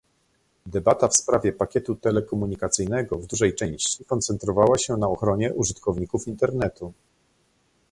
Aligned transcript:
Debata 0.65 1.07
w 1.07 1.15
sprawie 1.15 1.53
pakietu 1.53 1.95
telekomunikacyjnego 1.95 3.17
w 3.17 3.25
dużej 3.27 3.55
części 3.55 4.05
koncentrowała 4.05 4.77
się 4.77 4.97
na 4.97 5.07
ochronie 5.07 5.53
użytkowników 5.53 6.27
Internetu 6.27 6.93